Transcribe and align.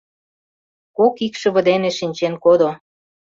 Кок 0.97 1.15
икшыве 1.25 1.61
дене 1.69 1.89
шинчен 1.97 2.33
кодо. 2.43 2.69